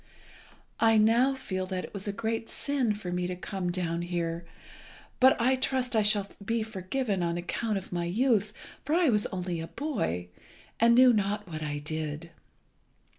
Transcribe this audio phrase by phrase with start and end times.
[0.79, 4.47] I now feel that it was a great sin for me to come down here,
[5.19, 8.51] but I trust I shall be forgiven on account of my youth,
[8.83, 10.29] for I was only a boy,
[10.79, 12.31] and knew not what I did.